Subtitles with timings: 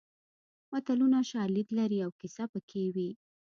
[0.71, 3.09] متلونه شالید لري او کیسه پکې وي